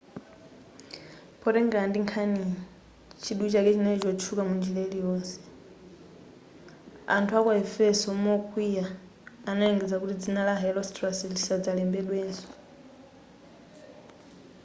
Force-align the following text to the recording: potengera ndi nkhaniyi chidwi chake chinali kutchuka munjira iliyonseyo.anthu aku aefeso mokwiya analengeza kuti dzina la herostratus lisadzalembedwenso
potengera 1.41 1.83
ndi 1.87 1.99
nkhaniyi 2.03 2.47
chidwi 3.23 3.47
chake 3.53 3.69
chinali 3.75 3.99
kutchuka 4.03 4.41
munjira 4.49 4.81
iliyonseyo.anthu 4.87 7.33
aku 7.37 7.47
aefeso 7.55 8.09
mokwiya 8.23 8.85
analengeza 9.49 9.99
kuti 10.01 10.15
dzina 10.21 10.41
la 10.47 10.55
herostratus 10.63 11.29
lisadzalembedwenso 11.33 12.47